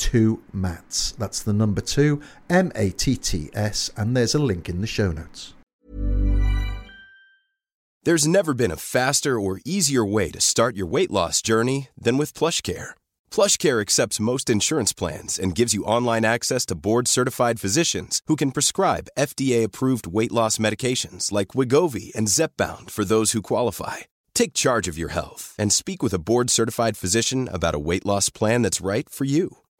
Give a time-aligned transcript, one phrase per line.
[0.00, 1.12] two mats.
[1.12, 4.86] That's the number two, M A T T S, and there's a link in the
[4.88, 5.54] show notes.
[8.02, 12.16] There's never been a faster or easier way to start your weight loss journey than
[12.16, 12.92] with PlushCare.
[13.30, 18.52] PlushCare accepts most insurance plans and gives you online access to board-certified physicians who can
[18.52, 23.98] prescribe FDA-approved weight loss medications like Wegovy and Zepbound for those who qualify.
[24.32, 28.30] Take charge of your health and speak with a board-certified physician about a weight loss
[28.30, 29.58] plan that's right for you.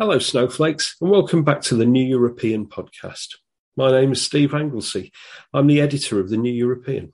[0.00, 3.34] Hello, snowflakes, and welcome back to the New European podcast.
[3.76, 5.10] My name is Steve Anglesey.
[5.52, 7.12] I'm the editor of the New European.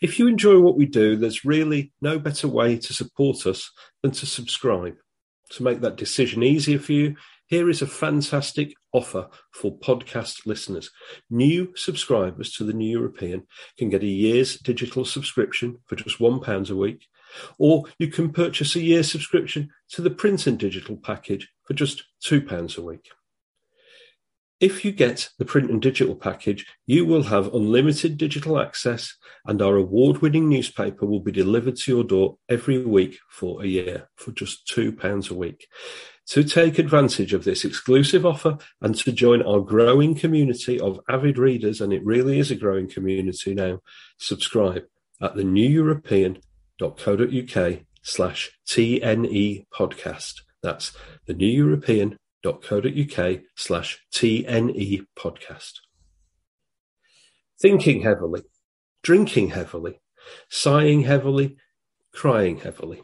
[0.00, 3.70] If you enjoy what we do, there's really no better way to support us
[4.00, 4.94] than to subscribe.
[5.50, 7.14] To make that decision easier for you,
[7.46, 10.90] here is a fantastic offer for podcast listeners.
[11.28, 16.70] New subscribers to the New European can get a year's digital subscription for just £1
[16.70, 17.06] a week,
[17.58, 22.04] or you can purchase a year subscription to the print and digital package for just
[22.24, 23.10] £2 a week.
[24.62, 29.60] If you get the print and digital package, you will have unlimited digital access, and
[29.60, 34.08] our award winning newspaper will be delivered to your door every week for a year
[34.14, 35.66] for just £2 a week.
[36.28, 41.38] To take advantage of this exclusive offer and to join our growing community of avid
[41.38, 43.80] readers, and it really is a growing community now,
[44.18, 44.84] subscribe
[45.20, 45.42] at the
[46.82, 50.40] neweuropean.co.uk slash TNE podcast.
[50.62, 55.72] That's the neweuropean.co.uk slash TNE podcast.
[57.60, 58.42] Thinking heavily,
[59.02, 60.00] drinking heavily,
[60.48, 61.56] sighing heavily,
[62.12, 63.02] crying heavily.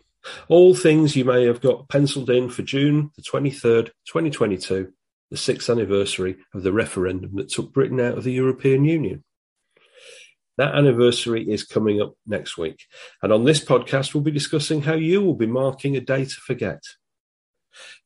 [0.49, 4.93] All things you may have got penciled in for June the 23rd, 2022,
[5.31, 9.23] the sixth anniversary of the referendum that took Britain out of the European Union.
[10.59, 12.83] That anniversary is coming up next week.
[13.23, 16.35] And on this podcast, we'll be discussing how you will be marking a day to
[16.35, 16.83] forget.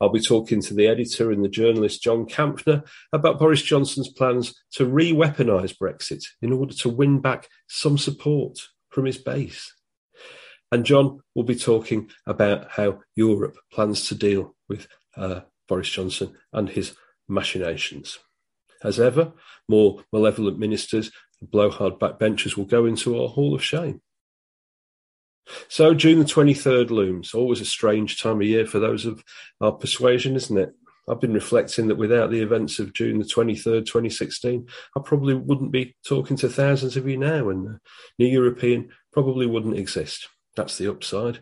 [0.01, 4.55] I'll be talking to the editor and the journalist John Kampfner about Boris Johnson's plans
[4.73, 8.59] to re weaponise Brexit in order to win back some support
[8.91, 9.75] from his base.
[10.71, 16.37] And John will be talking about how Europe plans to deal with uh, Boris Johnson
[16.53, 16.95] and his
[17.29, 18.19] machinations.
[18.83, 19.33] As ever,
[19.69, 21.11] more malevolent ministers
[21.43, 24.01] blowhard backbenchers will go into our hall of shame.
[25.69, 29.25] So June the 23rd looms, always a strange time of year for those of
[29.61, 30.73] our persuasion, isn't it?
[31.09, 35.73] I've been reflecting that without the events of June the 23rd, 2016, I probably wouldn't
[35.73, 37.79] be talking to thousands of you now, and the
[38.21, 40.29] New European probably wouldn't exist.
[40.55, 41.41] That's the upside.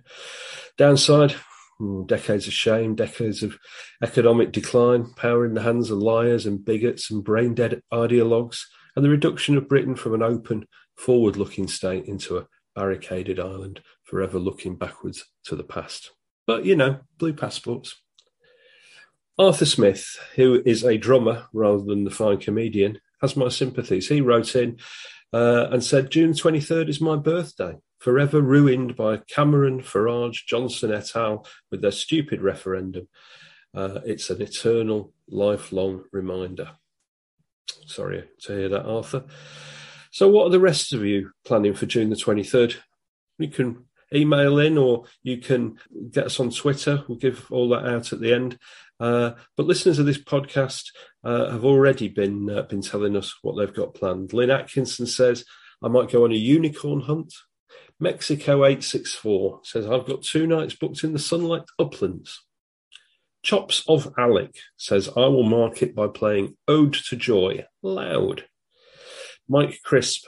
[0.79, 1.35] Downside,
[1.79, 3.59] hmm, decades of shame, decades of
[4.03, 8.61] economic decline, power in the hands of liars and bigots and brain dead ideologues,
[9.01, 13.81] and the reduction of Britain from an open, forward looking state into a barricaded island,
[14.03, 16.11] forever looking backwards to the past.
[16.47, 17.99] But, you know, blue passports.
[19.39, 24.09] Arthur Smith, who is a drummer rather than the fine comedian, has my sympathies.
[24.09, 24.77] He wrote in
[25.33, 31.17] uh, and said, June 23rd is my birthday, forever ruined by Cameron, Farage, Johnson et
[31.17, 31.47] al.
[31.71, 33.09] with their stupid referendum.
[33.75, 36.73] Uh, it's an eternal, lifelong reminder.
[37.87, 39.25] Sorry to hear that, Arthur.
[40.11, 42.77] So, what are the rest of you planning for June the 23rd?
[43.39, 45.79] You can email in or you can
[46.11, 47.05] get us on Twitter.
[47.07, 48.59] We'll give all that out at the end.
[48.99, 50.87] Uh, but listeners of this podcast
[51.25, 54.33] uh, have already been uh, been telling us what they've got planned.
[54.33, 55.45] Lynn Atkinson says,
[55.83, 57.33] I might go on a unicorn hunt.
[57.99, 62.41] Mexico 864 says, I've got two nights booked in the sunlight uplands.
[63.43, 68.45] Chops of Alec says, I will mark it by playing Ode to Joy loud.
[69.49, 70.27] Mike Crisp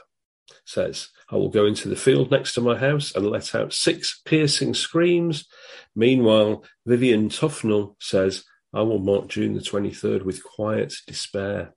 [0.65, 4.21] says, I will go into the field next to my house and let out six
[4.25, 5.45] piercing screams.
[5.95, 8.43] Meanwhile, Vivian Tufnell says,
[8.73, 11.73] I will mark June the 23rd with quiet despair.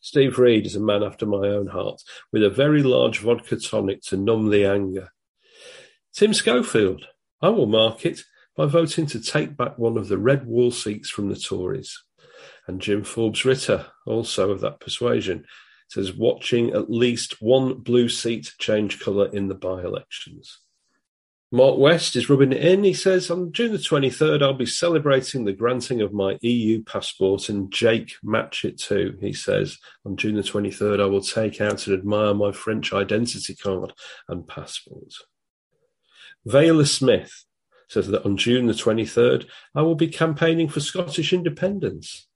[0.00, 2.02] Steve Reed is a man after my own heart,
[2.32, 5.10] with a very large vodka tonic to numb the anger.
[6.14, 7.06] Tim Schofield,
[7.40, 8.22] I will mark it
[8.58, 12.02] by voting to take back one of the red wall seats from the Tories.
[12.66, 15.44] And Jim Forbes Ritter, also of that persuasion,
[15.88, 20.58] says watching at least one blue seat change colour in the by elections.
[21.52, 22.82] Mark West is rubbing it in.
[22.82, 27.48] He says, On June the 23rd, I'll be celebrating the granting of my EU passport,
[27.48, 29.16] and Jake match it too.
[29.20, 33.54] He says, On June the 23rd, I will take out and admire my French identity
[33.54, 33.92] card
[34.28, 35.14] and passport.
[36.46, 37.44] Vayla Smith
[37.88, 42.26] says that on June the 23rd, I will be campaigning for Scottish independence.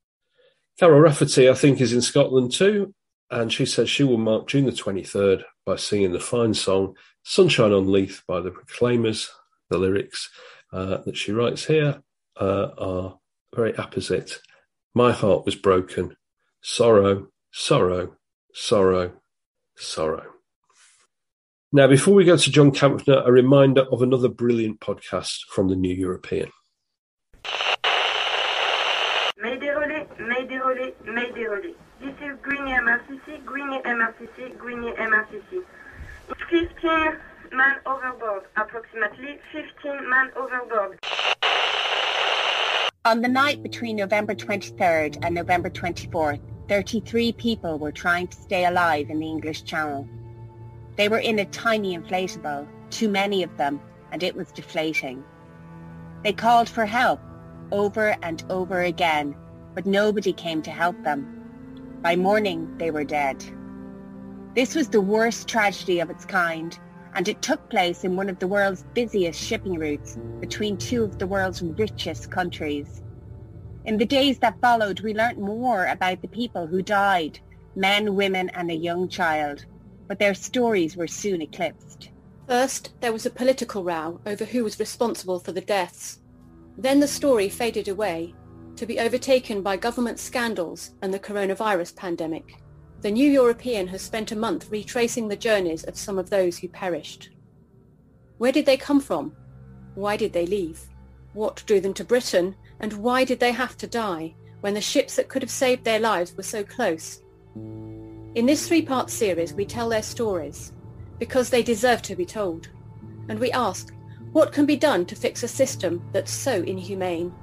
[0.79, 2.95] Carol Rafferty, I think, is in Scotland too,
[3.31, 7.73] and she says she will mark June the 23rd by singing the fine song Sunshine
[7.73, 9.31] on Leith by the Proclaimers.
[9.71, 10.29] The lyrics
[10.73, 12.03] uh, that she writes here
[12.39, 13.19] uh, are
[13.55, 14.41] very apposite.
[14.95, 16.17] My heart was broken.
[16.63, 18.17] Sorrow, sorrow,
[18.53, 19.13] sorrow,
[19.77, 20.27] sorrow.
[21.75, 25.75] Now, before we go to John Kampfner, a reminder of another brilliant podcast from the
[25.75, 26.51] New European.
[29.39, 31.75] Mayday relais, Mayday Mayday.
[31.99, 35.65] This is Gris-Nez MRCC, Gris-Nez MRCC, Gris-Nez MRCC.
[36.51, 37.17] 15
[37.57, 40.99] man overboard, approximately 15 man overboard.
[43.07, 48.67] On the night between November 23rd and November 24th, 33 people were trying to stay
[48.67, 50.07] alive in the English Channel.
[50.97, 53.81] They were in a tiny inflatable, too many of them,
[54.11, 55.25] and it was deflating.
[56.23, 57.21] They called for help
[57.71, 59.35] over and over again,
[59.75, 62.01] but nobody came to help them.
[62.03, 63.43] By morning, they were dead.
[64.55, 66.79] This was the worst tragedy of its kind,
[67.15, 71.19] and it took place in one of the world's busiest shipping routes between two of
[71.19, 73.03] the world's richest countries.
[73.87, 77.41] In the days that followed, we learnt more about the people who died,
[77.75, 79.65] men, women and a young child,
[80.13, 82.11] but their stories were soon eclipsed.
[82.47, 86.19] First, there was a political row over who was responsible for the deaths.
[86.77, 88.35] Then the story faded away,
[88.77, 92.59] to be overtaken by government scandals and the coronavirus pandemic.
[93.01, 96.69] The New European has spent a month retracing the journeys of some of those who
[96.69, 97.31] perished.
[98.37, 99.35] Where did they come from?
[99.95, 100.79] Why did they leave?
[101.33, 102.55] What drew them to Britain?
[102.81, 106.01] And why did they have to die when the ships that could have saved their
[106.01, 107.23] lives were so close?
[108.35, 110.73] In this three-part series, we tell their stories
[111.19, 112.71] because they deserve to be told.
[113.29, 113.93] And we ask,
[114.33, 117.35] what can be done to fix a system that's so inhumane?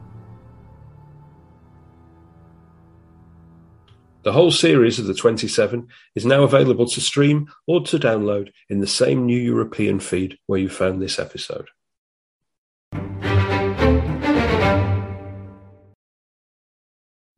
[4.23, 8.79] The whole series of the 27 is now available to stream or to download in
[8.79, 11.67] the same New European feed where you found this episode.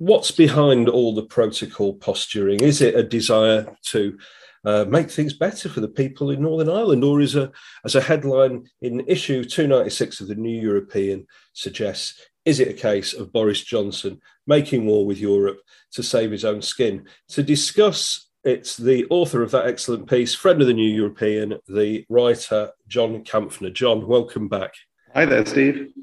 [0.01, 2.59] What's behind all the protocol posturing?
[2.61, 4.17] Is it a desire to
[4.65, 7.51] uh, make things better for the people in Northern Ireland, or is a
[7.85, 13.13] as a headline in issue 296 of the New European suggests, is it a case
[13.13, 15.59] of Boris Johnson making war with Europe
[15.91, 17.05] to save his own skin?
[17.27, 22.05] To discuss it's the author of that excellent piece, friend of the New European, the
[22.09, 23.71] writer John Kampfner.
[23.71, 24.73] John, welcome back.
[25.13, 25.93] Hi there, Steve.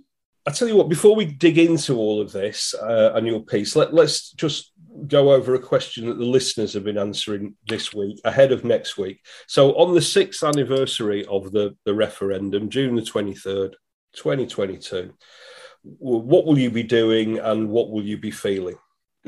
[0.49, 3.77] I tell you what, before we dig into all of this uh, and your piece,
[3.77, 4.73] let, let's just
[5.07, 8.97] go over a question that the listeners have been answering this week ahead of next
[8.97, 9.21] week.
[9.47, 13.75] So, on the sixth anniversary of the, the referendum, June the 23rd,
[14.15, 15.13] 2022,
[15.83, 18.79] what will you be doing and what will you be feeling?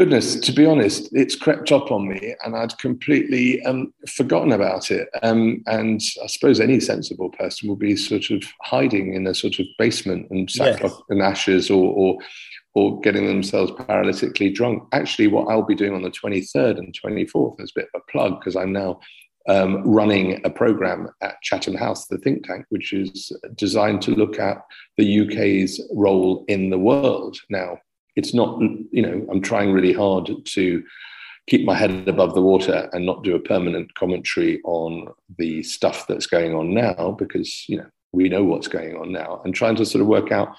[0.00, 4.90] Goodness, to be honest, it's crept up on me and I'd completely um, forgotten about
[4.90, 5.10] it.
[5.22, 9.58] Um, and I suppose any sensible person will be sort of hiding in a sort
[9.58, 11.02] of basement and sackcloth yes.
[11.10, 12.18] and ashes or, or,
[12.72, 14.84] or getting themselves paralytically drunk.
[14.92, 18.10] Actually, what I'll be doing on the 23rd and 24th is a bit of a
[18.10, 19.00] plug because I'm now
[19.50, 24.38] um, running a program at Chatham House, the think tank, which is designed to look
[24.38, 24.64] at
[24.96, 27.36] the UK's role in the world.
[27.50, 27.76] Now,
[28.20, 28.60] it's not,
[28.90, 30.84] you know, I'm trying really hard to
[31.48, 35.08] keep my head above the water and not do a permanent commentary on
[35.38, 39.40] the stuff that's going on now because, you know, we know what's going on now,
[39.44, 40.54] and trying to sort of work out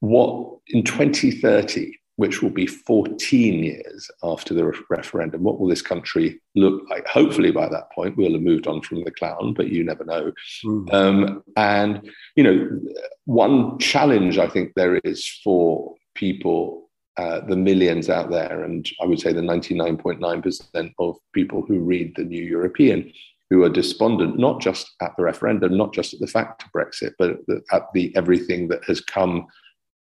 [0.00, 5.82] what in 2030, which will be 14 years after the re- referendum, what will this
[5.82, 7.06] country look like?
[7.06, 10.32] Hopefully, by that point, we'll have moved on from the clown, but you never know.
[10.64, 10.92] Mm.
[10.92, 12.80] Um, and, you know,
[13.26, 19.06] one challenge I think there is for people, uh, the millions out there, and I
[19.06, 23.12] would say the 99.9% of people who read the New European,
[23.50, 27.14] who are despondent, not just at the referendum, not just at the fact of Brexit,
[27.18, 27.38] but
[27.72, 29.46] at the everything that has come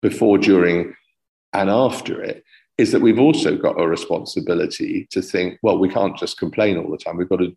[0.03, 0.95] before, during,
[1.53, 2.45] and after it,
[2.79, 6.91] is that we've also got a responsibility to think, well, we can't just complain all
[6.91, 7.17] the time.
[7.17, 7.55] We've got to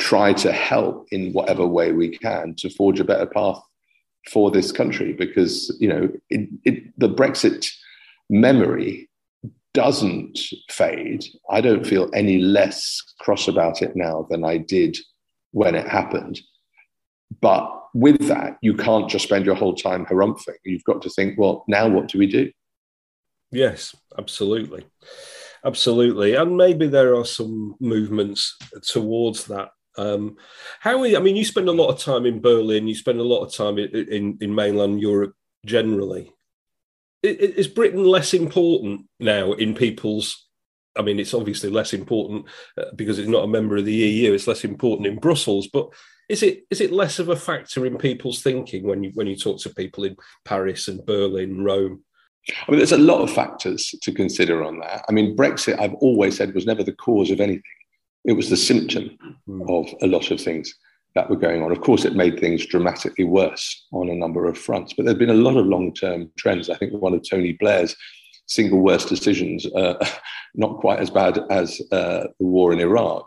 [0.00, 3.62] try to help in whatever way we can to forge a better path
[4.28, 7.68] for this country because, you know, it, it, the Brexit
[8.28, 9.08] memory
[9.72, 10.38] doesn't
[10.70, 11.24] fade.
[11.50, 14.96] I don't feel any less cross about it now than I did
[15.52, 16.40] when it happened.
[17.40, 20.56] But with that, you can't just spend your whole time harumphing.
[20.64, 22.50] You've got to think, well, now what do we do?
[23.52, 24.86] Yes, absolutely.
[25.64, 26.34] Absolutely.
[26.34, 29.70] And maybe there are some movements towards that.
[29.96, 30.36] Um,
[30.80, 31.16] how, are you?
[31.16, 33.54] I mean, you spend a lot of time in Berlin, you spend a lot of
[33.54, 35.34] time in, in, in mainland Europe
[35.64, 36.32] generally.
[37.22, 40.46] Is Britain less important now in people's?
[40.96, 42.46] I mean, it's obviously less important
[42.78, 44.32] uh, because it's not a member of the EU.
[44.32, 45.90] It's less important in Brussels, but
[46.28, 49.36] is it is it less of a factor in people's thinking when you when you
[49.36, 52.04] talk to people in Paris and Berlin, Rome?
[52.48, 55.04] I mean, there's a lot of factors to consider on that.
[55.08, 57.62] I mean, Brexit, I've always said, was never the cause of anything.
[58.26, 59.16] It was the symptom
[59.48, 59.62] mm.
[59.68, 60.74] of a lot of things
[61.14, 61.72] that were going on.
[61.72, 65.30] Of course, it made things dramatically worse on a number of fronts, but there's been
[65.30, 66.68] a lot of long term trends.
[66.68, 67.96] I think one of Tony Blair's
[68.46, 69.94] single worst decisions, uh,
[70.54, 73.26] not quite as bad as uh, the war in Iraq,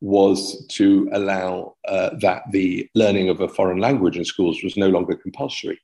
[0.00, 4.88] was to allow uh, that the learning of a foreign language in schools was no
[4.88, 5.80] longer compulsory.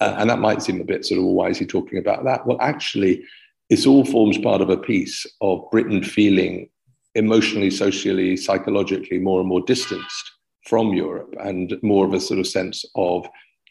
[0.00, 2.24] Uh, and that might seem a bit sort of, well, why is he talking about
[2.24, 2.46] that?
[2.46, 3.22] Well, actually,
[3.68, 6.70] this all forms part of a piece of Britain feeling
[7.14, 10.30] emotionally, socially, psychologically more and more distanced
[10.66, 13.26] from Europe and more of a sort of sense of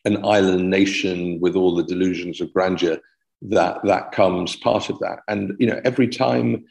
[0.05, 2.98] an island nation with all the delusions of grandeur
[3.41, 5.19] that that comes part of that.
[5.27, 6.65] And you know, every time,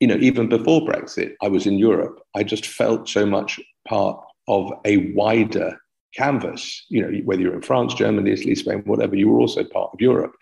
[0.00, 4.20] you know, even before Brexit, I was in Europe, I just felt so much part
[4.48, 5.78] of a wider
[6.14, 6.84] canvas.
[6.88, 10.00] You know, whether you're in France, Germany, Italy, Spain, whatever, you were also part of
[10.00, 10.34] Europe.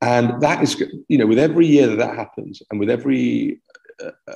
[0.00, 3.60] And that is, you know, with every year that that happens, and with every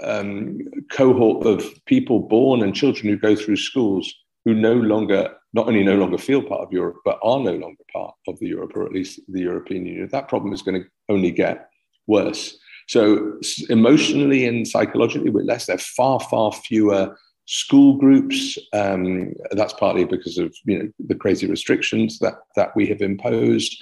[0.03, 0.59] um,
[0.91, 4.13] cohort of people born and children who go through schools
[4.45, 7.83] who no longer, not only no longer feel part of Europe, but are no longer
[7.93, 10.09] part of the Europe, or at least the European Union.
[10.13, 11.69] That problem is going to only get
[12.07, 12.57] worse.
[12.89, 15.67] So emotionally and psychologically, we're less.
[15.67, 18.59] There are far, far fewer school groups.
[18.73, 23.77] Um, that's partly because of you know the crazy restrictions that that we have imposed.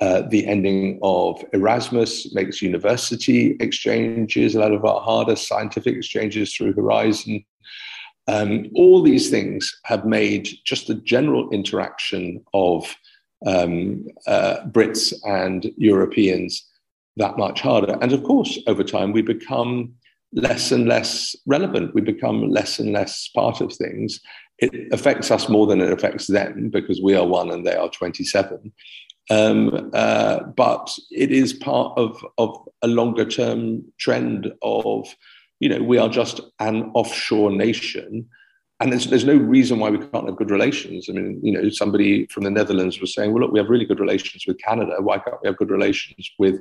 [0.00, 6.54] Uh, the ending of Erasmus makes university exchanges a lot of our harder, scientific exchanges
[6.54, 7.44] through Horizon.
[8.28, 12.94] Um, all these things have made just the general interaction of
[13.46, 16.64] um, uh, Brits and Europeans
[17.16, 17.98] that much harder.
[18.00, 19.94] And of course, over time, we become
[20.32, 21.94] less and less relevant.
[21.94, 24.20] We become less and less part of things.
[24.58, 27.88] It affects us more than it affects them because we are one and they are
[27.88, 28.72] 27.
[29.30, 35.06] Um, uh, but it is part of, of a longer term trend of,
[35.60, 38.26] you know, we are just an offshore nation.
[38.80, 41.08] And there's, there's no reason why we can't have good relations.
[41.08, 43.84] I mean, you know, somebody from the Netherlands was saying, well, look, we have really
[43.84, 44.96] good relations with Canada.
[45.00, 46.60] Why can't we have good relations with,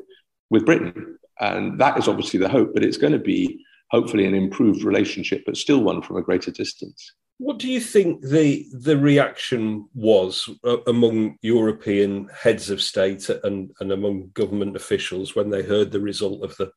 [0.49, 1.17] with Britain?
[1.39, 5.43] And that is obviously the hope, but it's going to be hopefully an improved relationship,
[5.45, 7.13] but still one from a greater distance.
[7.39, 13.71] What do you think the the reaction was uh, among European heads of state and,
[13.79, 16.71] and among government officials when they heard the result of the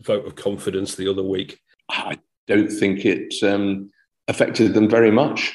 [0.00, 1.60] vote of confidence the other week?
[1.90, 3.90] I don't think it um,
[4.26, 5.54] affected them very much,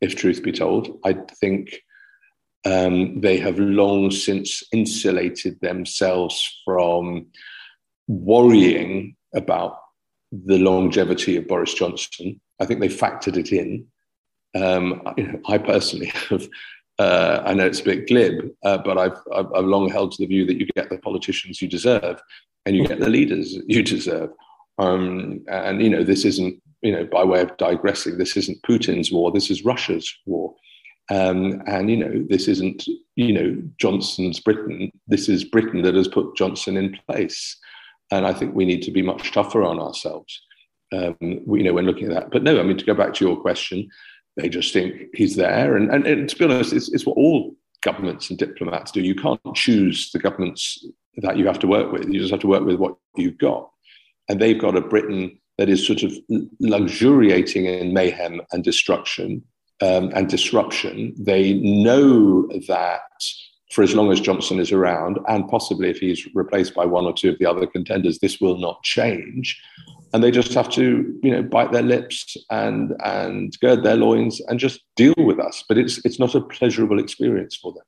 [0.00, 0.98] if truth be told.
[1.04, 1.82] I think
[2.64, 7.26] um, they have long since insulated themselves from
[8.08, 9.78] worrying about
[10.30, 13.86] the longevity of Boris Johnson I think they factored it in.
[14.54, 16.48] Um, you know, I personally have.
[16.98, 20.22] Uh, I know it's a bit glib, uh, but I've, I've, I've long held to
[20.22, 22.22] the view that you get the politicians you deserve,
[22.64, 24.30] and you get the leaders you deserve.
[24.78, 28.18] Um, and you know, this isn't you know by way of digressing.
[28.18, 29.32] This isn't Putin's war.
[29.32, 30.54] This is Russia's war.
[31.10, 34.92] Um, and you know, this isn't you know Johnson's Britain.
[35.08, 37.58] This is Britain that has put Johnson in place.
[38.12, 40.42] And I think we need to be much tougher on ourselves
[40.92, 42.30] um, you know, when looking at that.
[42.30, 43.88] But no, I mean, to go back to your question,
[44.36, 45.76] They just think he's there.
[45.76, 49.02] And, and, and to be honest, it's, it's what all governments and diplomats do.
[49.02, 50.86] You can't choose the governments
[51.18, 52.08] that you have to work with.
[52.08, 53.68] You just have to work with what you've got.
[54.28, 56.12] And they've got a Britain that is sort of
[56.60, 59.42] luxuriating in mayhem and destruction
[59.82, 61.14] um, and disruption.
[61.18, 63.02] They know that
[63.72, 67.12] for as long as Johnson is around, and possibly if he's replaced by one or
[67.12, 69.60] two of the other contenders, this will not change.
[70.12, 74.40] And they just have to, you know, bite their lips and and gird their loins
[74.48, 75.64] and just deal with us.
[75.68, 77.84] But it's it's not a pleasurable experience for them.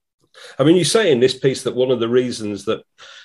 [0.58, 2.82] I mean, you say in this piece that one of the reasons that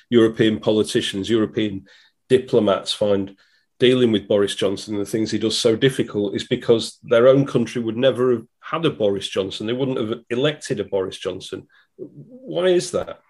[0.09, 1.85] European politicians, European
[2.27, 3.35] diplomats find
[3.79, 7.45] dealing with Boris Johnson and the things he does so difficult is because their own
[7.45, 9.65] country would never have had a Boris Johnson.
[9.65, 11.67] They wouldn't have elected a Boris Johnson.
[11.95, 13.21] Why is that?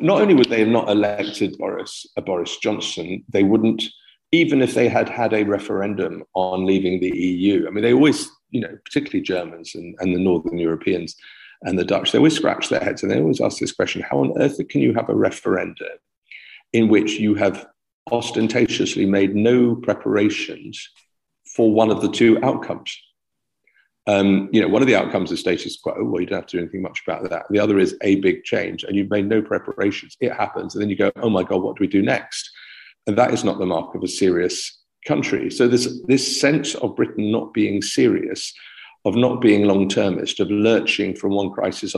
[0.00, 3.82] Not only would they have not elected Boris a Boris Johnson, they wouldn't,
[4.32, 7.66] even if they had had a referendum on leaving the EU.
[7.66, 11.14] I mean, they always, you know, particularly Germans and, and the Northern Europeans
[11.62, 14.18] and the Dutch, they always scratch their heads and they always ask this question: How
[14.18, 15.98] on earth can you have a referendum
[16.72, 17.66] in which you have
[18.10, 20.88] ostentatiously made no preparations
[21.54, 22.98] for one of the two outcomes?
[24.08, 25.94] Um, you know, one of the outcomes is status quo.
[25.98, 27.44] Well, you don't have to do anything much about that.
[27.50, 30.16] The other is a big change, and you've made no preparations.
[30.20, 32.50] It happens, and then you go, "Oh my God, what do we do next?"
[33.06, 35.50] And that is not the mark of a serious country.
[35.50, 38.52] So this this sense of Britain not being serious,
[39.04, 41.94] of not being long termist, of lurching from one crisis,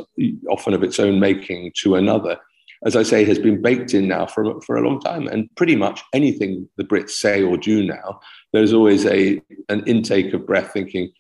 [0.49, 2.39] often of its own making, to another,
[2.87, 5.29] as I say, has been baked in now for for a long time.
[5.29, 8.21] And pretty much anything the Brits say or do now,
[8.53, 11.13] there's always a an intake of breath, thinking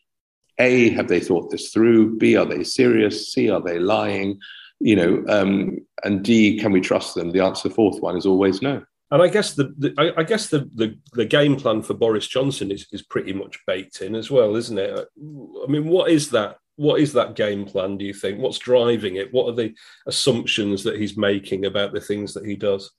[0.58, 2.16] a, have they thought this through?
[2.16, 3.32] B, are they serious?
[3.32, 4.38] C, are they lying?
[4.80, 7.32] You know, um, and D, can we trust them?
[7.32, 8.84] The answer the fourth one is always no.
[9.14, 12.26] And I guess the, the I, I, guess the, the, the game plan for Boris
[12.26, 14.90] Johnson is is pretty much baked in as well, isn't it?
[14.92, 16.56] I mean, what is that?
[16.74, 17.96] What is that game plan?
[17.96, 18.40] Do you think?
[18.40, 19.32] What's driving it?
[19.32, 19.72] What are the
[20.08, 22.90] assumptions that he's making about the things that he does?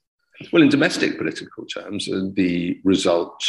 [0.54, 3.44] Well, in domestic political terms, uh, the result.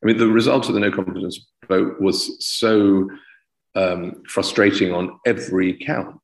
[0.00, 3.10] I mean, the result of the no confidence vote was so
[3.74, 6.22] um, frustrating on every count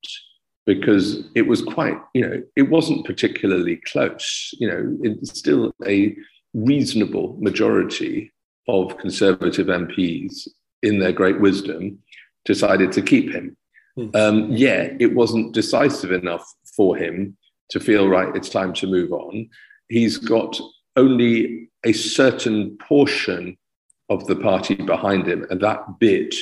[0.66, 4.50] because it was quite, you know, it wasn't particularly close.
[4.58, 6.16] You know, it's still a
[6.54, 8.32] reasonable majority
[8.68, 10.48] of Conservative MPs,
[10.82, 11.98] in their great wisdom,
[12.44, 13.56] decided to keep him.
[13.98, 14.16] Mm.
[14.16, 16.44] Um, yeah, it wasn't decisive enough
[16.76, 17.36] for him
[17.70, 19.48] to feel right, it's time to move on.
[19.88, 20.60] He's got
[20.96, 23.56] only a certain portion
[24.08, 26.34] of the party behind him, and that bit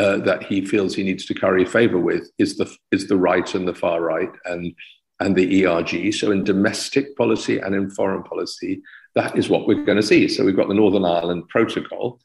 [0.00, 3.54] uh, that he feels he needs to curry favor with is the is the right
[3.54, 4.74] and the far right and
[5.20, 6.14] and the ERG.
[6.14, 8.80] So in domestic policy and in foreign policy,
[9.14, 10.26] that is what we're going to see.
[10.26, 12.18] So we've got the Northern Ireland Protocol,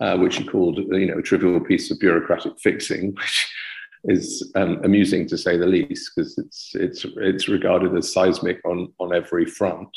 [0.00, 3.52] uh, which he called you know a trivial piece of bureaucratic fixing, which
[4.04, 8.90] is um, amusing to say the least because it's it's it's regarded as seismic on
[9.00, 9.88] on every front.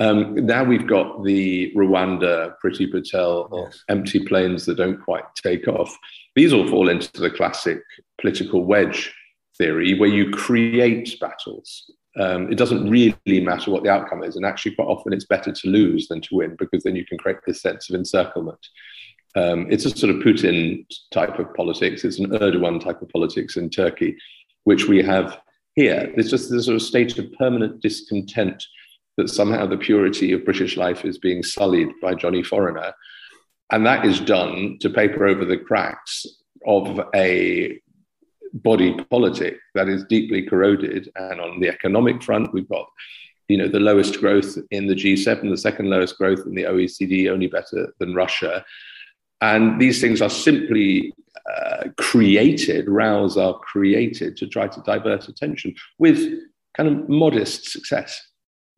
[0.00, 3.84] Um, now we've got the Rwanda Priti Patel yes.
[3.88, 5.96] empty planes that don't quite take off.
[6.34, 7.80] These all fall into the classic
[8.20, 9.14] political wedge
[9.56, 11.90] theory where you create battles.
[12.18, 14.36] Um, it doesn't really matter what the outcome is.
[14.36, 17.18] And actually, quite often, it's better to lose than to win because then you can
[17.18, 18.58] create this sense of encirclement.
[19.36, 22.04] Um, it's a sort of Putin type of politics.
[22.04, 24.16] It's an Erdogan type of politics in Turkey,
[24.62, 25.40] which we have
[25.74, 26.12] here.
[26.14, 28.64] There's just this sort of state of permanent discontent
[29.16, 32.92] that somehow the purity of British life is being sullied by Johnny Foreigner.
[33.72, 36.26] And that is done to paper over the cracks
[36.66, 37.80] of a
[38.52, 41.10] body politic that is deeply corroded.
[41.16, 42.86] And on the economic front, we've got
[43.48, 47.30] you know the lowest growth in the G7, the second lowest growth in the OECD,
[47.30, 48.64] only better than Russia.
[49.40, 51.12] And these things are simply
[51.54, 56.40] uh, created, rows are created to try to divert attention with
[56.76, 58.26] kind of modest success.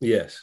[0.01, 0.41] Yes,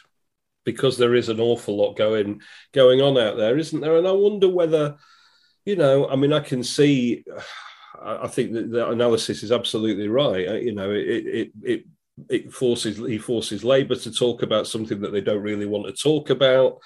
[0.66, 2.42] because there is an awful lot going
[2.74, 3.98] going on out there, isn't there?
[3.98, 4.98] And I wonder whether,
[5.66, 7.24] you know, I mean, I can see.
[8.02, 10.62] I think that the analysis is absolutely right.
[10.62, 11.84] You know, it it it
[12.30, 15.94] it forces he forces Labour to talk about something that they don't really want to
[15.94, 16.80] talk about.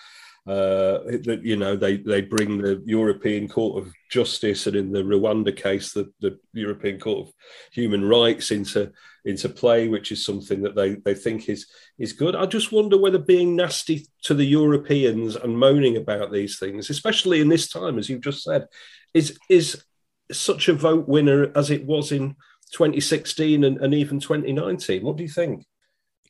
[0.48, 5.04] Uh, that you know they they bring the European Court of Justice and in the
[5.04, 7.34] Rwanda case the, the European Court of
[7.74, 8.94] Human Rights into
[9.26, 11.68] into play, which is something that they they think is
[12.00, 12.34] is good.
[12.34, 17.42] I just wonder whether being nasty to the Europeans and moaning about these things, especially
[17.42, 18.68] in this time, as you've just said,
[19.14, 19.84] is is
[20.32, 22.38] such a vote winner as it was in
[22.72, 25.04] 2016 and, and even 2019.
[25.04, 25.66] What do you think?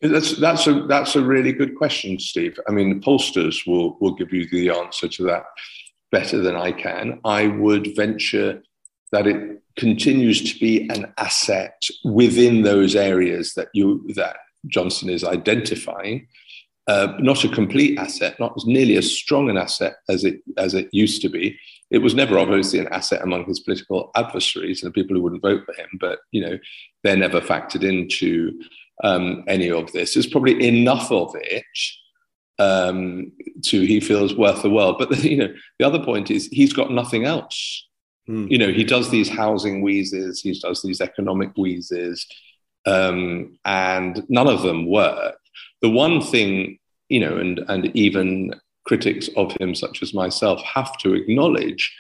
[0.02, 2.60] That's that's a that's a really good question, Steve.
[2.68, 5.46] I mean, the pollsters will will give you the answer to that
[6.12, 7.20] better than I can.
[7.26, 8.62] I would venture
[9.12, 15.24] that it continues to be an asset within those areas that you that Johnson is
[15.24, 16.28] identifying.
[16.88, 20.74] Uh, not a complete asset, not as nearly as strong an asset as it as
[20.74, 21.58] it used to be.
[21.90, 25.42] It was never obviously an asset among his political adversaries and the people who wouldn't
[25.42, 26.58] vote for him, but you know
[27.04, 28.62] they're never factored into
[29.04, 30.14] um, any of this.
[30.14, 31.66] There's probably enough of it
[32.60, 33.32] um,
[33.66, 34.98] to he feels worth the world.
[35.00, 37.88] But you know the other point is he's got nothing else.
[38.30, 38.52] Mm.
[38.52, 42.26] You know he does these housing wheezes, he does these economic wheezes,
[42.86, 45.38] um, and none of them work
[45.82, 46.80] the one thing,
[47.10, 48.54] you know, and, and even
[48.86, 51.96] critics of him, such as myself, have to acknowledge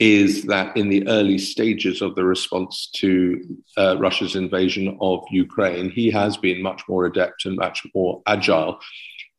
[0.00, 5.90] is that in the early stages of the response to uh, Russia's invasion of Ukraine,
[5.90, 8.80] he has been much more adept and much more agile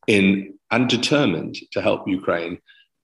[0.06, 2.58] in and determined to help Ukraine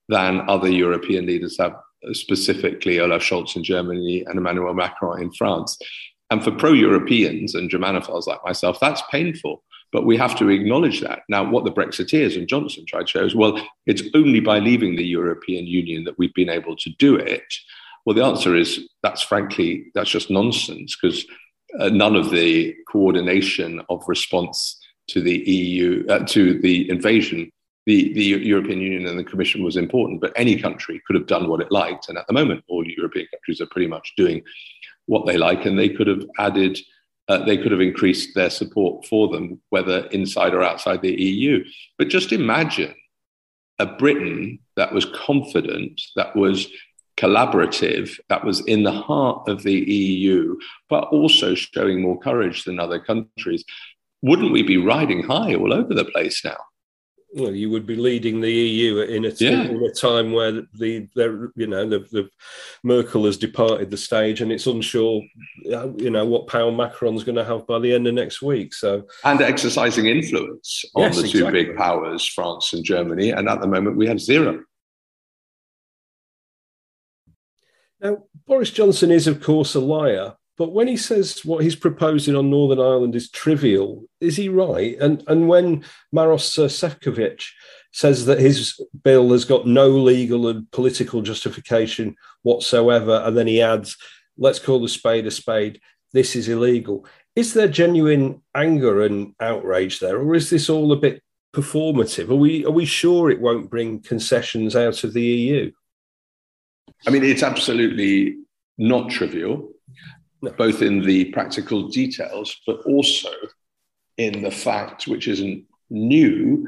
[0.09, 1.75] than other European leaders have,
[2.13, 5.77] specifically Olaf Scholz in Germany and Emmanuel Macron in France.
[6.31, 11.01] And for pro Europeans and Germanophiles like myself, that's painful but we have to acknowledge
[11.01, 11.23] that.
[11.29, 14.97] Now, what the Brexiteers and Johnson tried to show is well, it's only by leaving
[14.97, 17.55] the European Union that we've been able to do it.
[18.05, 21.27] Well, the answer is that's frankly, that's just nonsense because
[21.79, 27.51] uh, none of the coordination of response to the EU, uh, to the invasion,
[27.87, 31.49] the, the European Union and the Commission was important, but any country could have done
[31.49, 32.11] what it liked.
[32.11, 34.43] And at the moment, all European countries are pretty much doing
[35.07, 36.79] what they like, and they could have added
[37.29, 41.65] uh, they could have increased their support for them, whether inside or outside the EU.
[41.99, 42.95] But just imagine
[43.79, 46.69] a Britain that was confident, that was
[47.17, 50.57] collaborative, that was in the heart of the EU,
[50.89, 53.65] but also showing more courage than other countries.
[54.23, 56.57] Wouldn't we be riding high all over the place now?
[57.35, 59.63] Well, you would be leading the EU in a, yeah.
[59.63, 62.29] in a time where the, the you know the, the,
[62.83, 65.23] Merkel has departed the stage and it's unsure
[65.73, 68.73] uh, you know what power Macron's going to have by the end of next week.
[68.73, 71.65] So and exercising influence on yes, the two exactly.
[71.65, 74.65] big powers, France and Germany, and at the moment we have zero.
[78.01, 82.35] Now Boris Johnson is of course a liar, but when he says what he's proposing
[82.35, 84.99] on Northern Ireland is trivial, is he right?
[85.01, 87.45] And and when Maros Sefcovic
[87.93, 93.63] says that his bill has got no legal and political justification whatsoever, and then he
[93.63, 93.97] adds,
[94.37, 95.81] "Let's call the spade a spade.
[96.13, 100.97] This is illegal." Is there genuine anger and outrage there, or is this all a
[100.97, 101.23] bit
[101.55, 102.31] performative?
[102.31, 105.71] Are we are we sure it won't bring concessions out of the EU?
[107.07, 108.39] I mean, it's absolutely
[108.77, 109.73] not trivial
[110.43, 110.51] no.
[110.53, 113.31] both in the practical details, but also
[114.17, 116.67] in the fact, which isn't new,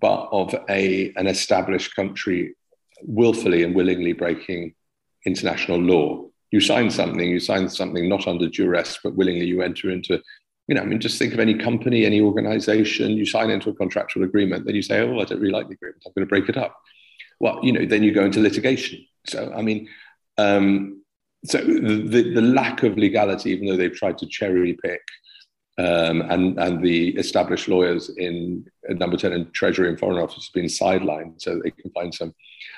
[0.00, 2.54] but of a, an established country
[3.02, 4.74] willfully and willingly breaking
[5.26, 6.24] international law.
[6.50, 10.20] You sign something, you sign something not under duress, but willingly you enter into,
[10.68, 13.74] you know, I mean, just think of any company, any organization, you sign into a
[13.74, 16.28] contractual agreement, then you say, oh, I don't really like the agreement, I'm going to
[16.28, 16.78] break it up.
[17.40, 19.04] Well, you know, then you go into litigation.
[19.26, 19.88] So, I mean,
[20.38, 21.01] um,
[21.44, 25.02] so the, the lack of legality, even though they've tried to cherry pick,
[25.78, 30.54] um, and and the established lawyers in Number Ten and Treasury and Foreign Office have
[30.54, 32.34] been sidelined, so they can find some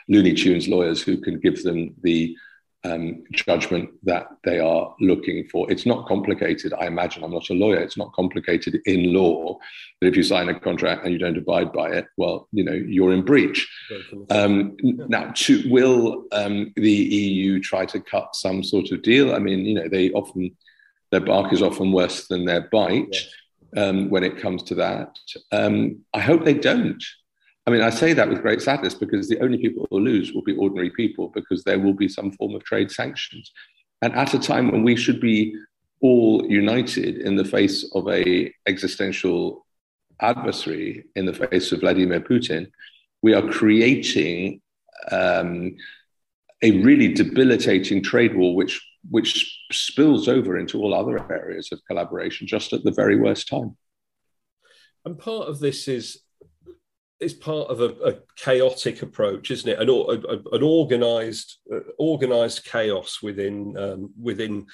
[0.08, 2.36] Looney Tunes lawyers who can give them the
[2.84, 5.70] um, judgment that they are looking for.
[5.70, 7.24] It's not complicated, I imagine.
[7.24, 7.80] I'm not a lawyer.
[7.80, 9.58] It's not complicated in law.
[10.00, 12.72] But if you sign a contract and you don't abide by it, well, you know,
[12.72, 13.66] you're in breach.
[14.30, 19.34] Um, now, to, will um, the EU try to cut some sort of deal?
[19.34, 20.54] I mean, you know, they often,
[21.10, 23.16] their bark is often worse than their bite.
[23.76, 25.18] Um, when it comes to that,
[25.50, 27.02] um, I hope they don't.
[27.66, 30.42] I mean, I say that with great sadness because the only people who lose will
[30.42, 33.52] be ordinary people because there will be some form of trade sanctions.
[34.02, 35.54] And at a time when we should be
[36.00, 39.64] all united in the face of a existential
[40.20, 42.70] adversary, in the face of Vladimir Putin,
[43.22, 44.60] we are creating
[45.10, 45.74] um,
[46.60, 52.46] a really debilitating trade war, which which spills over into all other areas of collaboration
[52.46, 53.76] just at the very worst time.
[55.04, 56.20] And part of this is
[57.20, 59.78] it's part of a, a, chaotic approach, isn't it?
[59.78, 64.66] An, an organized, uh, organized chaos within um, within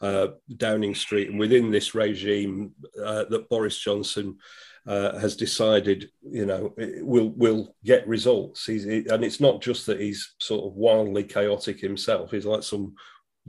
[0.00, 2.72] uh, Downing Street and within this regime
[3.04, 4.38] uh, that Boris Johnson
[4.86, 8.64] uh, has decided, you know, will will get results.
[8.64, 12.30] He's, and it's not just that he's sort of wildly chaotic himself.
[12.30, 12.94] He's like some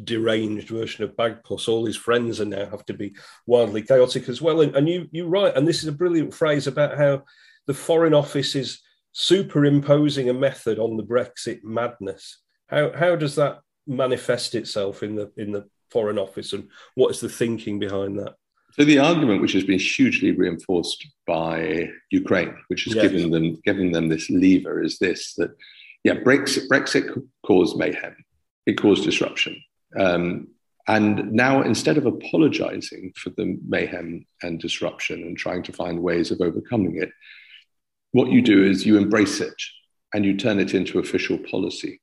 [0.03, 1.67] deranged version of Bagpuss.
[1.67, 4.61] All his friends are now have to be wildly chaotic as well.
[4.61, 7.23] And, and you you write, and this is a brilliant phrase about how
[7.69, 12.39] the Foreign Office is superimposing a method on the Brexit madness.
[12.65, 17.19] How, how does that manifest itself in the in the Foreign Office, and what is
[17.19, 18.33] the thinking behind that?
[18.73, 23.91] So the argument, which has been hugely reinforced by Ukraine, which has given them given
[23.91, 25.51] them this lever, is this that
[26.03, 27.05] yeah, Brexit Brexit
[27.45, 28.15] caused mayhem,
[28.65, 29.61] it caused disruption,
[29.95, 30.47] um,
[30.87, 36.31] and now instead of apologizing for the mayhem and disruption and trying to find ways
[36.31, 37.11] of overcoming it,
[38.11, 39.61] what you do is you embrace it
[40.13, 42.01] and you turn it into official policy.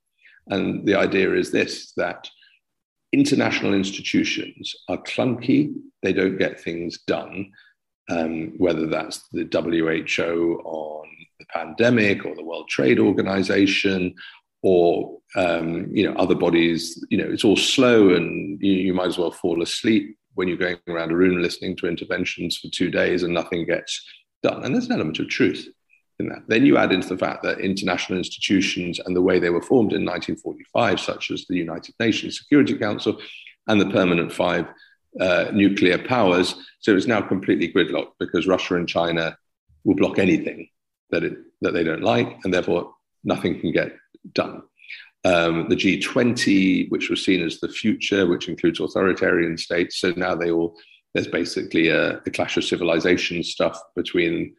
[0.48, 2.28] And the idea is this that
[3.12, 7.50] international institutions are clunky, they don't get things done,
[8.08, 11.08] um, whether that's the WHO on
[11.40, 14.14] the pandemic or the World Trade Organization
[14.62, 17.04] or um, you know other bodies.
[17.10, 20.56] You know, it's all slow, and you, you might as well fall asleep when you're
[20.56, 24.04] going around a room listening to interventions for two days and nothing gets
[24.42, 24.64] done.
[24.64, 25.66] And there's an element of truth
[26.18, 26.42] in that.
[26.48, 29.92] Then you add into the fact that international institutions and the way they were formed
[29.92, 33.18] in 1945, such as the United Nations Security Council
[33.68, 34.66] and the Permanent Five
[35.20, 39.36] uh, nuclear powers, so it's now completely gridlocked because Russia and China
[39.84, 40.68] will block anything
[41.10, 42.92] that it that they don't like, and therefore
[43.24, 43.96] nothing can get
[44.32, 44.62] done.
[45.24, 50.34] Um, the G20, which was seen as the future, which includes authoritarian states, so now
[50.34, 50.76] they all
[51.14, 54.54] there's basically a, a clash of civilization stuff between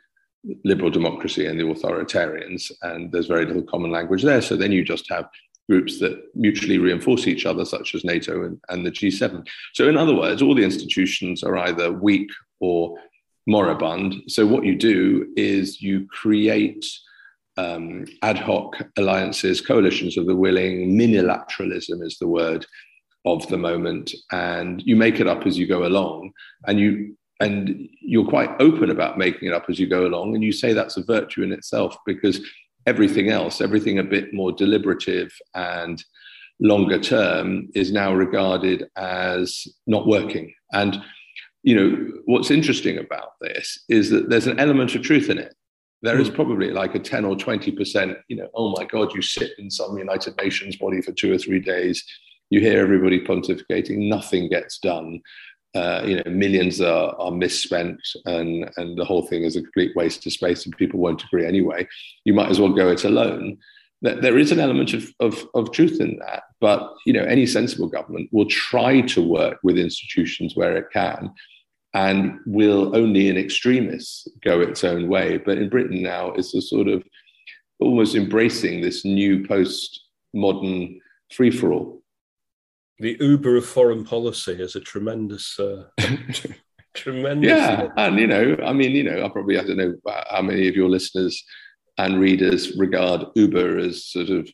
[0.63, 4.41] liberal democracy and the authoritarians, and there's very little common language there.
[4.41, 5.27] So then you just have
[5.69, 9.45] groups that mutually reinforce each other, such as NATO and, and the G7.
[9.73, 12.29] So, in other words, all the institutions are either weak
[12.59, 12.97] or
[13.47, 14.15] moribund.
[14.27, 16.85] So, what you do is you create
[17.57, 22.65] um, ad hoc alliances, coalitions of the willing, minilateralism is the word
[23.25, 26.31] of the moment, and you make it up as you go along,
[26.65, 30.33] and you and you're quite open about making it up as you go along.
[30.33, 32.41] And you say that's a virtue in itself because
[32.87, 36.03] everything else everything a bit more deliberative and
[36.59, 40.51] longer term is now regarded as not working.
[40.73, 40.99] And
[41.61, 45.53] you know what's interesting about this is that there's an element of truth in it.
[46.01, 46.35] There is hmm.
[46.35, 49.97] probably like a 10 or 20% you know oh my god you sit in some
[49.97, 52.03] united nations body for two or three days.
[52.49, 54.07] You hear everybody pontificating.
[54.07, 55.19] Nothing gets done
[55.77, 59.95] uh, you know, millions are, are misspent and, and the whole thing is a complete
[59.95, 61.87] waste of space and people won't agree anyway.
[62.25, 63.57] You might as well go it alone.
[64.01, 67.89] There is an element of, of, of truth in that, but you know, any sensible
[67.97, 71.31] government will try to work with institutions where it can
[71.93, 75.37] and will only in extremis go its own way.
[75.37, 77.03] But in Britain now, it's a sort of
[77.79, 80.99] almost embracing this new post-modern
[81.31, 82.01] free-for-all
[82.99, 85.85] the Uber of foreign policy is a tremendous, uh,
[86.93, 87.49] tremendous.
[87.49, 89.95] Yeah, and you know, I mean, you know, I probably I don't know
[90.29, 91.43] how many of your listeners
[91.97, 94.49] and readers regard Uber as sort of,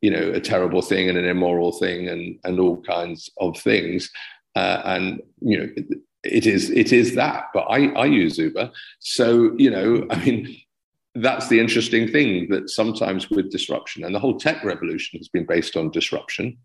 [0.00, 4.10] you know, a terrible thing and an immoral thing and and all kinds of things,
[4.56, 5.68] uh, and you know.
[5.76, 5.86] It,
[6.24, 10.56] it is it is that but I, I use uber so you know i mean
[11.16, 15.44] that's the interesting thing that sometimes with disruption and the whole tech revolution has been
[15.44, 16.56] based on disruption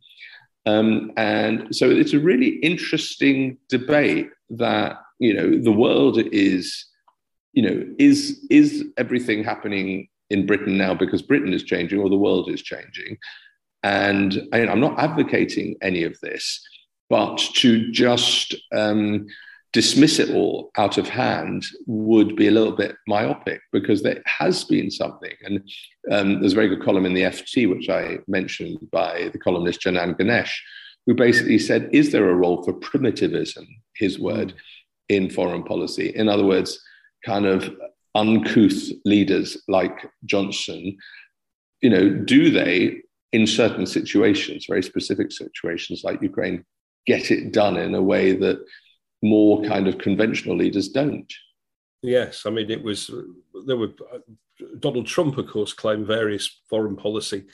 [0.67, 6.85] um, and so it's a really interesting debate that, you know, the world is,
[7.53, 12.17] you know, is, is everything happening in Britain now because Britain is changing or the
[12.17, 13.17] world is changing?
[13.83, 16.61] And I, am not advocating any of this,
[17.09, 19.25] but to just um,
[19.73, 24.63] dismiss it all out of hand would be a little bit myopic because there has
[24.63, 25.33] been something.
[25.43, 25.61] And
[26.11, 29.81] um, there's a very good column in the FT, which I mentioned by the columnist
[29.81, 30.63] Janan Ganesh,
[31.05, 34.53] who basically said, Is there a role for primitivism, his word,
[35.09, 36.09] in foreign policy?
[36.15, 36.79] In other words,
[37.25, 37.69] kind of
[38.15, 40.97] uncouth leaders like Johnson,
[41.81, 43.01] you know, do they,
[43.31, 46.65] in certain situations, very specific situations like Ukraine,
[47.05, 48.59] get it done in a way that
[49.21, 51.31] more kind of conventional leaders don't.
[52.01, 53.09] Yes, I mean it was
[53.65, 53.93] there were
[54.79, 57.45] Donald Trump, of course, claimed various foreign policy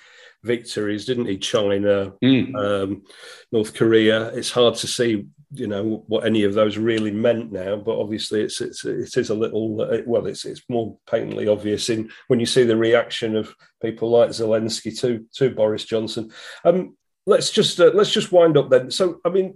[0.43, 1.37] victories, didn't he?
[1.37, 2.55] China, mm.
[2.55, 3.03] um,
[3.51, 4.27] North Korea.
[4.29, 7.77] It's hard to see, you know, what any of those really meant now.
[7.77, 12.09] But obviously, it's, it's it is a little well, it's it's more patently obvious in
[12.27, 16.31] when you see the reaction of people like Zelensky to to Boris Johnson.
[16.63, 18.91] Um, let's just uh, let's just wind up then.
[18.91, 19.55] So, I mean,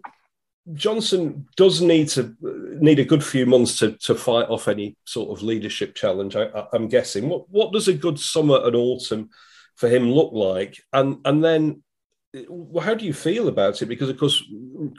[0.73, 5.30] Johnson does need to need a good few months to to fight off any sort
[5.30, 6.36] of leadership challenge.
[6.36, 7.30] I, am guessing.
[7.30, 9.30] What what does a good summer and autumn
[9.75, 10.84] for him look like?
[10.91, 11.84] And and then
[12.50, 13.86] well, how do you feel about it?
[13.86, 14.44] Because, of course,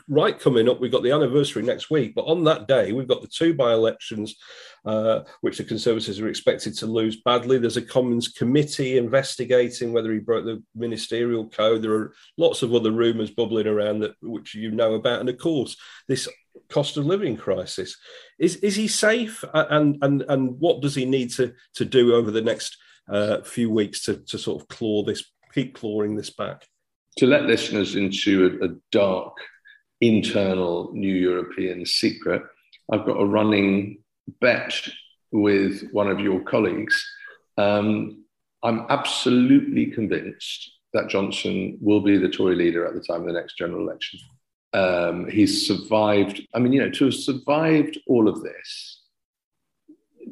[0.09, 3.21] right coming up, we've got the anniversary next week, but on that day, we've got
[3.21, 4.37] the two by elections,
[4.85, 7.59] uh, which the Conservatives are expected to lose badly.
[7.59, 11.83] There's a Commons committee investigating whether he broke the ministerial code.
[11.83, 15.39] There are lots of other rumours bubbling around that which you know about, and of
[15.39, 15.77] course,
[16.09, 16.29] this
[16.71, 17.97] cost of living crisis.
[18.39, 22.31] Is is he safe, and and and what does he need to to do over
[22.31, 22.77] the next
[23.09, 26.67] uh, few weeks to to sort of claw this, keep clawing this back?
[27.19, 29.37] To let listeners into a, a dark
[30.01, 32.43] internal new European secret,
[32.93, 33.99] I've got a running
[34.41, 34.75] bet
[35.33, 37.05] with one of your colleagues.
[37.57, 38.25] Um,
[38.63, 43.33] I'm absolutely convinced that Johnson will be the Tory leader at the time of the
[43.33, 44.21] next general election.
[44.73, 49.03] Um, he's survived, I mean, you know, to have survived all of this,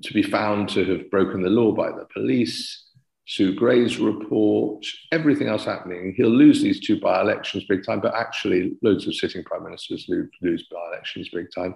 [0.03, 2.86] to be found to have broken the law by the police,
[3.27, 6.15] Sue Gray's report, everything else happening.
[6.17, 10.07] He'll lose these two by elections big time, but actually, loads of sitting prime ministers
[10.09, 11.75] lose, by elections big time.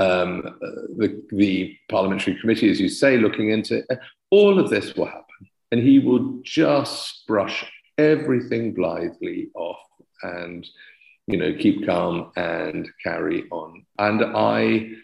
[0.00, 0.58] Um,
[0.96, 3.84] the, the parliamentary committee, as you say, looking into
[4.30, 5.22] all of this will happen.
[5.70, 7.64] And he will just brush
[7.96, 9.78] everything blithely off
[10.22, 10.66] and,
[11.28, 13.86] you know, keep calm and carry on.
[13.98, 14.98] And I, you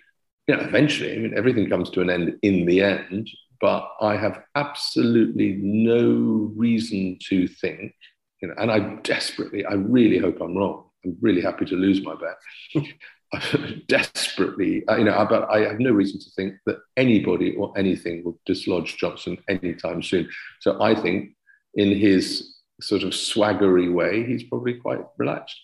[0.48, 3.30] know, eventually, I mean, everything comes to an end in the end
[3.61, 7.94] but I have absolutely no reason to think,
[8.40, 10.85] you know, and I desperately, I really hope I'm wrong.
[11.05, 12.85] I'm really happy to lose my bet.
[13.87, 18.25] desperately, uh, you know, but I have no reason to think that anybody or anything
[18.25, 20.29] will dislodge Johnson anytime soon.
[20.61, 21.37] So I think,
[21.75, 25.57] in his sort of swaggery way, he's probably quite relaxed.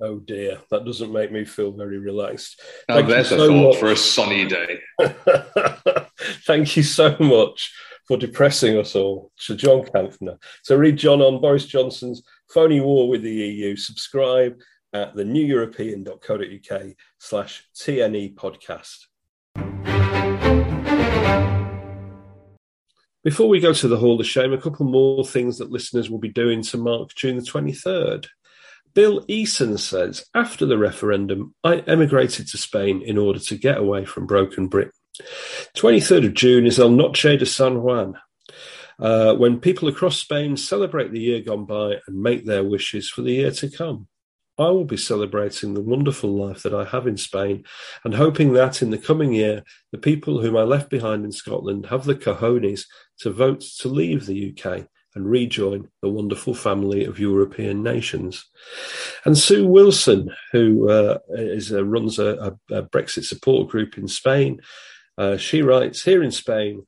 [0.00, 2.60] Oh dear, that doesn't make me feel very relaxed.
[2.88, 3.76] Now Thank there's a so thought much.
[3.78, 4.80] for a sunny day.
[6.46, 7.72] Thank you so much
[8.06, 9.30] for depressing us all.
[9.36, 10.38] Sir John Kampfner.
[10.62, 13.76] So read John on Boris Johnson's phony war with the EU.
[13.76, 14.60] Subscribe
[14.92, 16.82] at theneweuropean.co.uk
[17.18, 19.06] slash TNE podcast.
[23.24, 26.18] Before we go to the Hall of Shame, a couple more things that listeners will
[26.18, 28.26] be doing to mark June the 23rd.
[28.92, 34.04] Bill Eason says, after the referendum, I emigrated to Spain in order to get away
[34.04, 34.92] from broken Britain.
[35.76, 38.18] 23rd of June is El Noche de San Juan,
[38.98, 43.22] uh, when people across Spain celebrate the year gone by and make their wishes for
[43.22, 44.08] the year to come.
[44.56, 47.64] I will be celebrating the wonderful life that I have in Spain
[48.04, 51.86] and hoping that in the coming year, the people whom I left behind in Scotland
[51.86, 52.84] have the cojones
[53.18, 58.44] to vote to leave the UK and rejoin the wonderful family of European nations.
[59.24, 64.60] And Sue Wilson, who uh, is, runs a, a, Brexit support group in Spain,
[65.18, 66.84] uh, she writes Here in Spain,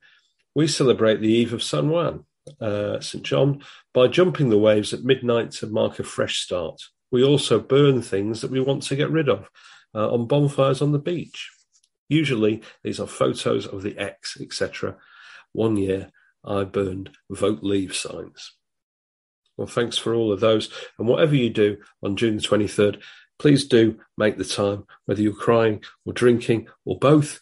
[0.55, 2.25] we celebrate the eve of San Juan,
[2.59, 3.23] uh, St.
[3.23, 3.61] John,
[3.93, 6.81] by jumping the waves at midnight to mark a fresh start.
[7.11, 9.49] We also burn things that we want to get rid of
[9.95, 11.51] uh, on bonfires on the beach.
[12.09, 14.97] Usually, these are photos of the ex, etc.
[15.51, 16.11] One year,
[16.43, 18.53] I burned vote leave signs.
[19.57, 20.69] Well, thanks for all of those.
[20.97, 23.01] And whatever you do on June the 23rd,
[23.39, 27.41] please do make the time, whether you're crying or drinking or both,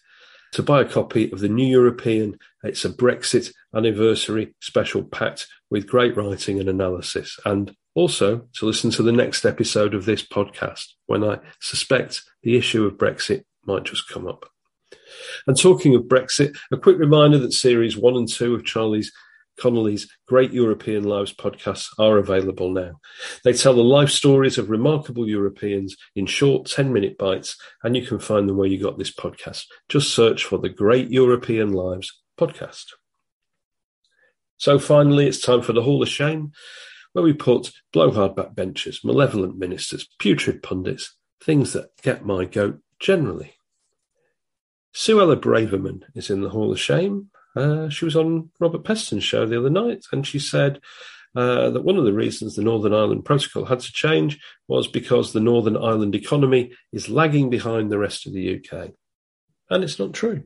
[0.56, 2.40] to buy a copy of the New European.
[2.64, 7.38] It's a Brexit anniversary special packed with great writing and analysis.
[7.44, 12.56] And also to listen to the next episode of this podcast when I suspect the
[12.56, 14.46] issue of Brexit might just come up.
[15.46, 19.12] And talking of Brexit, a quick reminder that series one and two of Charlie's
[19.60, 23.00] Connolly's Great European Lives podcasts are available now.
[23.44, 28.06] They tell the life stories of remarkable Europeans in short 10 minute bites, and you
[28.06, 29.66] can find them where you got this podcast.
[29.90, 32.86] Just search for the Great European Lives podcast.
[34.58, 36.52] So finally, it's time for the Hall of Shame,
[37.14, 43.56] where we put blowhard backbenchers, malevolent ministers, putrid pundits, things that get my goat generally.
[44.94, 47.30] Suella Braverman is in the Hall of Shame.
[47.56, 50.80] Uh, she was on Robert Peston's show the other night, and she said
[51.36, 55.34] uh, that one of the reasons the Northern Ireland Protocol had to change was because
[55.34, 58.92] the Northern Ireland economy is lagging behind the rest of the UK.
[59.70, 60.44] And it's not true.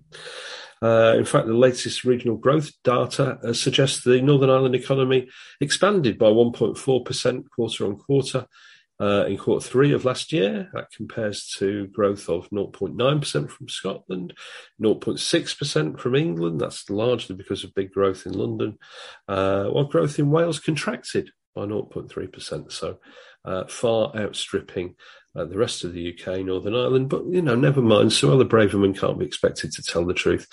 [0.82, 5.28] Uh, in fact, the latest regional growth data uh, suggests the Northern Ireland economy
[5.60, 8.48] expanded by 1.4% quarter on quarter
[9.00, 10.70] uh, in quarter three of last year.
[10.74, 14.34] That compares to growth of 0.9% from Scotland,
[14.82, 16.62] 0.6% from England.
[16.62, 18.78] That's largely because of big growth in London,
[19.28, 22.72] uh, while growth in Wales contracted by 0.3%.
[22.72, 23.00] So
[23.45, 24.95] uh, far outstripping
[25.36, 27.10] uh, the rest of the UK, Northern Ireland.
[27.10, 28.10] But, you know, never mind.
[28.10, 30.47] Suella Braverman can't be expected to tell the truth.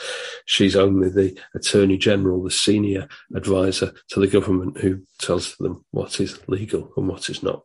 [0.45, 6.21] She's only the Attorney General, the senior advisor to the government who tells them what
[6.21, 7.63] is legal and what is not.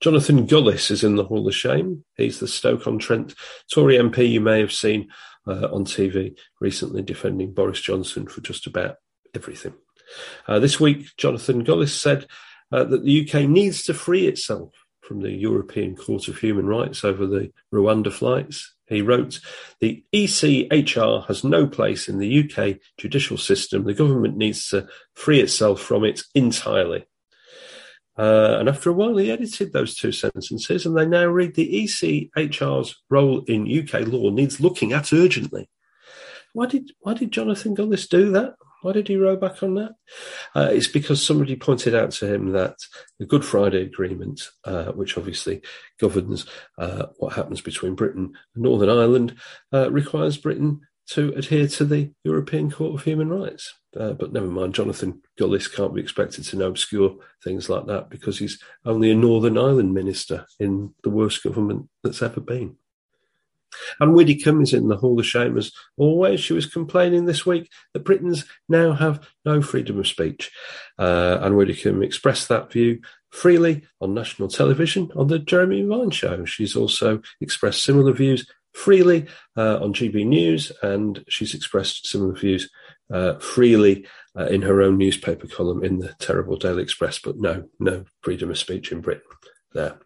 [0.00, 2.04] Jonathan Gullis is in the Hall of Shame.
[2.16, 3.34] He's the Stoke-on-Trent
[3.72, 5.08] Tory MP you may have seen
[5.46, 8.96] uh, on TV recently defending Boris Johnson for just about
[9.34, 9.74] everything.
[10.46, 12.26] Uh, this week, Jonathan Gullis said
[12.70, 17.02] uh, that the UK needs to free itself from the European Court of Human Rights
[17.02, 18.74] over the Rwanda flights.
[18.86, 19.40] He wrote,
[19.80, 23.84] The ECHR has no place in the UK judicial system.
[23.84, 27.06] The government needs to free itself from it entirely.
[28.18, 31.84] Uh, and after a while, he edited those two sentences, and they now read the
[31.84, 35.68] ECHR's role in UK law needs looking at urgently.
[36.52, 38.56] Why did why did Jonathan Gullis do that?
[38.82, 39.92] Why did he row back on that?
[40.54, 42.76] Uh, it's because somebody pointed out to him that
[43.18, 45.62] the Good Friday Agreement, uh, which obviously
[45.98, 46.46] governs
[46.78, 49.36] uh, what happens between Britain and Northern Ireland,
[49.72, 50.80] uh, requires Britain
[51.10, 53.74] to adhere to the European Court of Human Rights.
[53.98, 58.10] Uh, but never mind, Jonathan Gullis can't be expected to know obscure things like that
[58.10, 62.76] because he's only a Northern Ireland minister in the worst government that's ever been.
[64.00, 66.40] Ann Widdecombe is in the Hall of Shame as always.
[66.40, 70.50] She was complaining this week that Britons now have no freedom of speech.
[70.98, 73.00] Uh, Ann Widdecombe expressed that view
[73.30, 76.44] freely on national television on the Jeremy Vine show.
[76.44, 82.70] She's also expressed similar views freely uh, on GB News, and she's expressed similar views
[83.12, 84.06] uh, freely
[84.38, 87.18] uh, in her own newspaper column in the terrible Daily Express.
[87.18, 89.22] But no, no freedom of speech in Britain
[89.72, 89.98] there.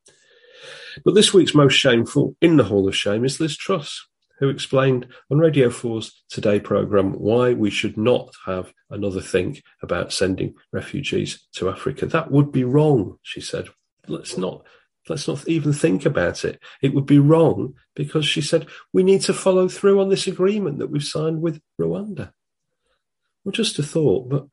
[1.05, 4.07] But this week's most shameful in the Hall of Shame is Liz Truss,
[4.39, 10.13] who explained on Radio 4's Today programme why we should not have another think about
[10.13, 12.07] sending refugees to Africa.
[12.07, 13.69] That would be wrong, she said.
[14.07, 14.67] Let's not
[15.09, 16.61] let's not even think about it.
[16.81, 20.79] It would be wrong because she said we need to follow through on this agreement
[20.79, 22.33] that we've signed with Rwanda.
[23.45, 24.47] Well, just a thought, but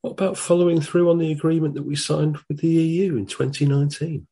[0.00, 4.26] what about following through on the agreement that we signed with the EU in 2019?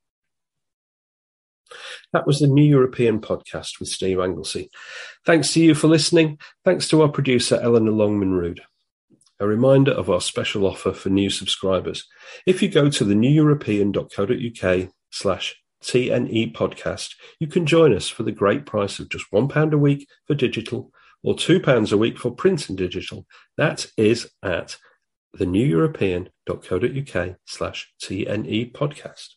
[2.13, 4.71] That was the New European podcast with Steve Anglesey.
[5.25, 6.39] Thanks to you for listening.
[6.65, 8.63] Thanks to our producer, Eleanor Longman-Rood.
[9.39, 12.07] A reminder of our special offer for new subscribers.
[12.47, 18.33] If you go to the neweuropean.co.uk slash TNE podcast, you can join us for the
[18.33, 20.93] great price of just £1 a week for digital
[21.23, 23.27] or £2 a week for print and digital.
[23.57, 24.77] That is at
[25.37, 29.29] theneweuropean.co.uk slash TNE podcast.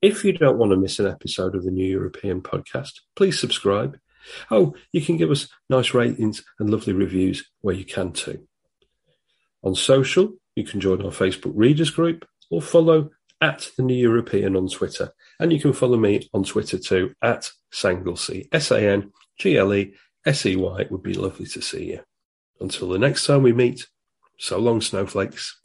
[0.00, 3.98] If you don't want to miss an episode of the New European podcast, please subscribe.
[4.50, 8.46] Oh, you can give us nice ratings and lovely reviews where you can too.
[9.62, 13.10] On social, you can join our Facebook readers group or follow
[13.42, 15.12] at the New European on Twitter.
[15.38, 19.10] And you can follow me on Twitter too at Sanglesey, S-A-N-G-L-E-S-E-Y.
[20.80, 22.00] It would be lovely to see you.
[22.60, 23.88] Until the next time we meet,
[24.38, 25.58] so long, snowflakes.